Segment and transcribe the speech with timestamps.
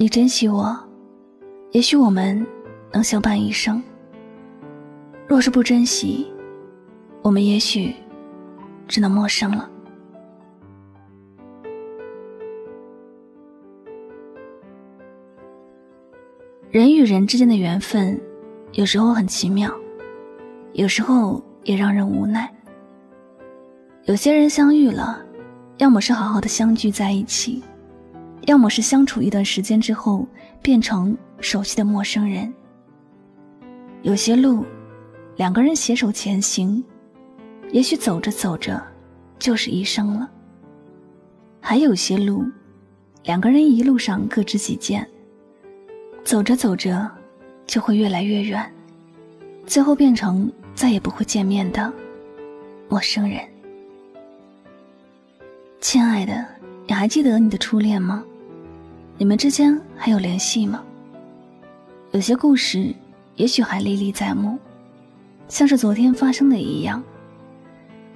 [0.00, 0.78] 你珍惜我，
[1.72, 2.46] 也许我们
[2.92, 3.82] 能相伴一生；
[5.26, 6.32] 若是不珍惜，
[7.20, 7.92] 我们也许
[8.86, 9.68] 只能陌生了。
[16.70, 18.20] 人与人之间的缘分，
[18.74, 19.68] 有时候很奇妙，
[20.74, 22.48] 有时候也让人无奈。
[24.04, 25.20] 有些人相遇了，
[25.78, 27.64] 要么是好好的相聚在一起。
[28.48, 30.26] 要么是相处一段时间之后
[30.62, 32.50] 变成熟悉的陌生人。
[34.00, 34.64] 有些路，
[35.36, 36.82] 两个人携手前行，
[37.72, 38.82] 也许走着走着
[39.38, 40.30] 就是一生了。
[41.60, 42.42] 还有些路，
[43.22, 45.06] 两个人一路上各执己见，
[46.24, 47.06] 走着走着
[47.66, 48.64] 就会越来越远，
[49.66, 51.92] 最后变成再也不会见面的
[52.88, 53.46] 陌生人。
[55.82, 56.46] 亲爱的，
[56.86, 58.24] 你还记得你的初恋吗？
[59.20, 60.80] 你们之间还有联系吗？
[62.12, 62.94] 有些故事
[63.34, 64.56] 也许还历历在目，
[65.48, 67.02] 像是昨天发生的一样，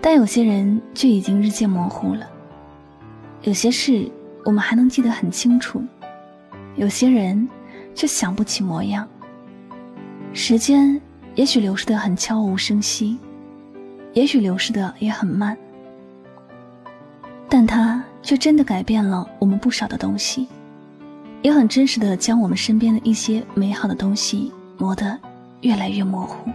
[0.01, 2.31] 但有些人却已经日渐模糊了。
[3.43, 4.09] 有些事
[4.45, 5.83] 我们还能记得很清楚，
[6.77, 7.49] 有些人
[7.97, 9.09] 却想不起模样。
[10.33, 11.01] 时间
[11.35, 13.19] 也许流逝的很悄无声息，
[14.13, 15.59] 也许流逝的也很慢，
[17.49, 20.47] 但它却真的改变了我们不少的东西。
[21.43, 25.19] 也很真实的将我们身边的一些美好的东西磨得
[25.61, 26.51] 越来越模糊。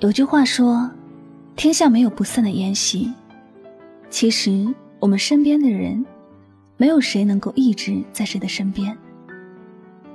[0.00, 0.90] 有句话说
[1.54, 3.12] ：“天下没有不散的宴席。”
[4.10, 4.66] 其实，
[4.98, 6.04] 我们身边的人，
[6.76, 8.96] 没有谁能够一直在谁的身边，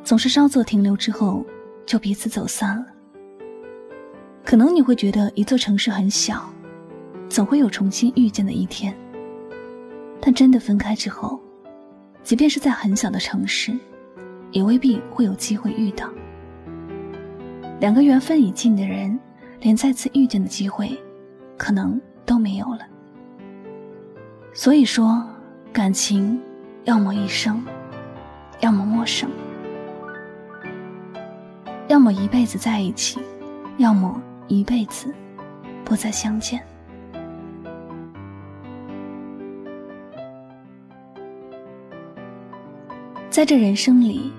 [0.04, 1.46] 总是稍作停留之后，
[1.86, 2.86] 就彼此走散了。
[4.44, 6.48] 可能你会觉得一座城市很小，
[7.30, 8.94] 总会有重新遇见的一天。
[10.20, 11.40] 但真的分开之后，
[12.28, 13.74] 即便是在很小的城市，
[14.52, 16.10] 也未必会有机会遇到。
[17.80, 19.18] 两个缘分已尽的人，
[19.62, 20.92] 连再次遇见的机会，
[21.56, 22.82] 可能都没有了。
[24.54, 25.26] 所以说，
[25.72, 26.38] 感情
[26.84, 27.64] 要么一生，
[28.60, 29.30] 要么陌生；
[31.88, 33.22] 要么一辈子在一起，
[33.78, 35.16] 要么一辈子
[35.86, 36.62] 不再相见。
[43.38, 44.32] 在这人生里，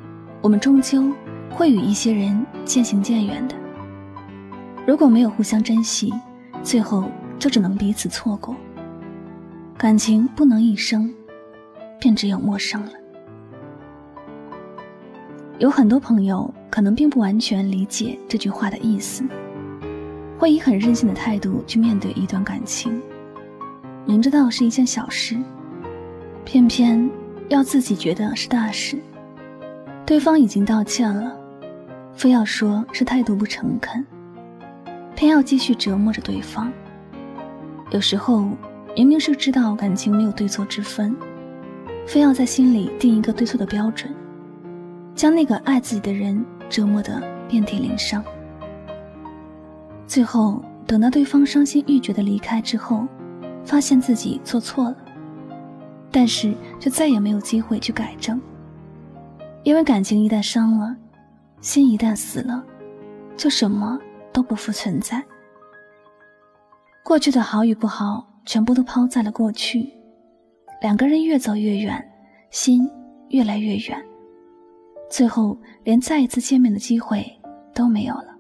[0.43, 1.15] 我们终究
[1.49, 3.55] 会与一些人渐行渐远的。
[4.85, 6.13] 如果没有互相珍惜，
[6.65, 7.05] 最后
[7.39, 8.57] 就只能彼此错过。
[9.77, 11.15] 感情不能一生，
[12.01, 12.91] 便只有陌生了。
[15.61, 19.23] 有很多朋友可能并不完全理解这句话的意思，
[20.41, 23.01] 会以很任性的态度去面对一段感情，
[24.05, 25.39] 明知道是一件小事，
[26.45, 27.09] 偏偏。
[27.49, 28.99] 要自己觉得是大事，
[30.05, 31.35] 对方已经道歉了，
[32.13, 34.05] 非要说是态度不诚恳，
[35.17, 36.71] 偏要继续折磨着对方。
[37.91, 38.51] 有时候
[38.95, 41.17] 明明是知道感情没有对错之分，
[42.07, 44.15] 非要在心里定一个对错的标准，
[45.15, 48.23] 将那个爱自己的人折磨得遍体鳞伤。
[50.07, 53.07] 最后等到对方伤心欲绝的离开之后，
[53.65, 54.97] 发现自己做错了。
[56.11, 58.41] 但是，就再也没有机会去改正，
[59.65, 60.97] 因为感情一旦伤了，
[61.61, 62.65] 心一旦死了，
[63.37, 63.99] 就什么
[64.33, 65.23] 都不复存在。
[67.05, 69.93] 过去的好与不好，全部都抛在了过去。
[70.81, 72.09] 两个人越走越远，
[72.51, 72.89] 心
[73.31, 74.01] 越来越远，
[75.11, 77.27] 最后连再一次见面的机会
[77.75, 78.37] 都没有了。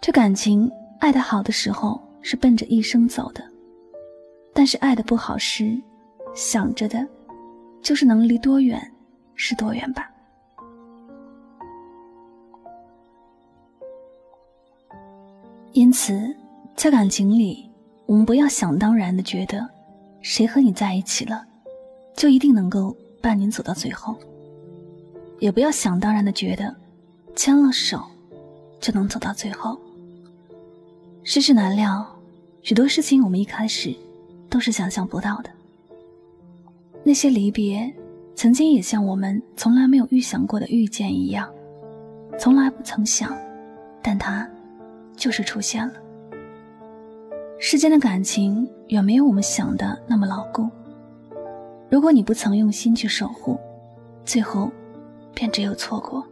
[0.00, 0.70] 这感情
[1.00, 3.42] 爱的好的时候是奔着一生走的，
[4.54, 5.76] 但是爱的不好时。
[6.38, 7.04] 想着的，
[7.82, 8.80] 就是能离多远
[9.34, 10.08] 是多远吧。
[15.72, 16.32] 因此，
[16.76, 17.68] 在感情里，
[18.06, 19.68] 我们不要想当然的觉得，
[20.22, 21.44] 谁和你在一起了，
[22.16, 24.14] 就一定能够伴你走到最后；
[25.40, 26.72] 也不要想当然的觉得，
[27.34, 28.00] 牵了手
[28.80, 29.76] 就能走到最后。
[31.24, 32.06] 世事难料，
[32.62, 33.92] 许多事情我们一开始
[34.48, 35.50] 都是想象不到的。
[37.02, 37.92] 那些离别，
[38.34, 41.48] 曾经也像我们从来没有预想过的遇见一样，
[42.38, 43.36] 从来不曾想，
[44.02, 44.48] 但它
[45.16, 45.94] 就是出现了。
[47.58, 50.68] 世间的感情远没有我们想的那么牢固。
[51.90, 53.58] 如果你不曾用心去守护，
[54.24, 54.70] 最后
[55.34, 56.24] 便只有错过。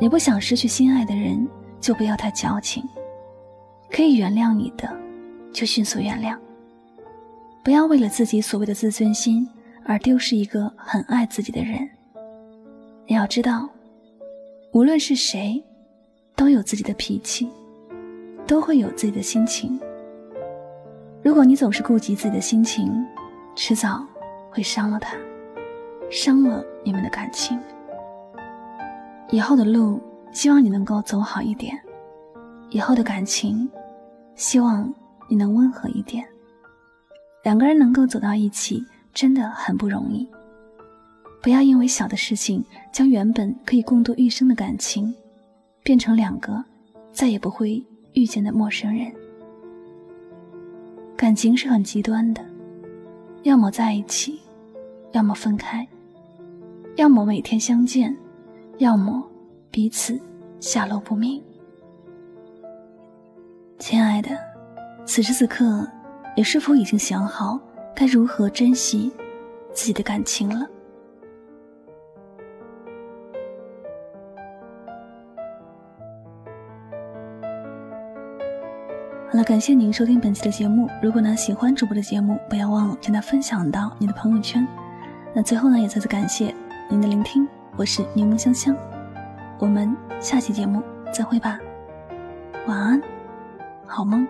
[0.00, 1.46] 你不想失去心爱的人，
[1.80, 2.82] 就不要太矫情。
[3.90, 4.90] 可以原谅你的，
[5.52, 6.36] 就迅速原谅。
[7.64, 9.48] 不要为了自己所谓的自尊心
[9.86, 11.88] 而丢失一个很爱自己的人。
[13.06, 13.66] 你要知道，
[14.72, 15.64] 无论是谁，
[16.36, 17.48] 都有自己的脾气，
[18.46, 19.80] 都会有自己的心情。
[21.22, 23.02] 如果你总是顾及自己的心情，
[23.56, 24.06] 迟早
[24.50, 25.16] 会伤了他，
[26.10, 27.58] 伤了你们的感情。
[29.30, 29.98] 以后的路，
[30.32, 31.74] 希望你能够走好一点；
[32.68, 33.66] 以后的感情，
[34.34, 34.92] 希望
[35.30, 36.26] 你能温和一点。
[37.44, 40.28] 两个人能够走到一起，真的很不容易。
[41.40, 45.14] 不要因为小的事情，将原本可以共度一生的感情，
[45.84, 46.64] 变成两个
[47.12, 47.80] 再也不会
[48.14, 49.12] 遇见的陌生人。
[51.16, 52.44] 感情是很极端的，
[53.44, 54.40] 要么在一起，
[55.12, 55.86] 要么分开，
[56.96, 58.16] 要么每天相见。
[58.78, 59.22] 要么
[59.70, 60.20] 彼此
[60.58, 61.40] 下落不明。
[63.78, 64.30] 亲爱的，
[65.06, 65.88] 此时此刻，
[66.36, 67.60] 你是否已经想好
[67.94, 69.12] 该如何珍惜
[69.72, 70.66] 自己的感情了？
[79.30, 80.88] 好了，感谢您收听本期的节目。
[81.00, 84.66] 如果呢喜欢主播的节目，不要忘了将它分享到你的朋友圈。
[85.32, 86.52] 那最后呢，也再次感谢
[86.90, 87.46] 您的聆听。
[87.76, 88.76] 我是柠檬香香，
[89.58, 90.82] 我们下期节目
[91.12, 91.60] 再会吧，
[92.66, 93.00] 晚安，
[93.86, 94.26] 好梦。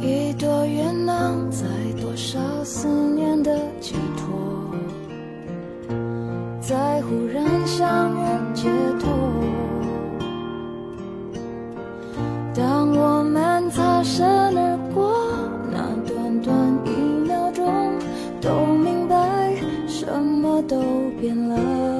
[0.00, 1.66] 一朵云能载
[2.00, 4.70] 多少思念的寄托？
[6.60, 8.68] 在忽然相遇解
[9.00, 9.08] 脱。
[12.54, 14.24] 当我们擦身
[14.56, 15.12] 而过，
[15.72, 16.90] 那短短一
[17.26, 17.66] 秒钟，
[18.40, 19.56] 都明白
[19.88, 20.80] 什么都
[21.20, 21.97] 变了。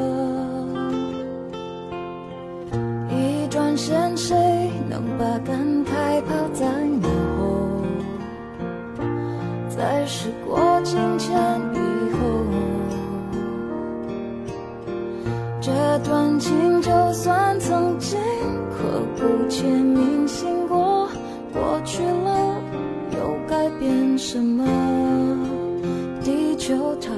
[17.08, 18.20] 就算曾经
[18.68, 21.08] 刻骨铭心过，
[21.54, 22.60] 过去了
[23.16, 24.62] 又改变什么？
[26.22, 27.10] 地球太